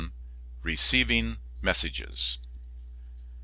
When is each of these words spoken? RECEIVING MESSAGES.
RECEIVING 0.63 1.37
MESSAGES. 1.61 2.39